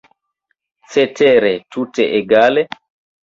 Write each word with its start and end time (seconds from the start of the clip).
Cetere, 0.93 1.51
tute 1.75 2.09
egale? 2.21 2.65